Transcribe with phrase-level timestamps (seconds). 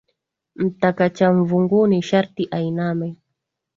[0.55, 3.15] Mtaka cha mvunguni sharti ainame.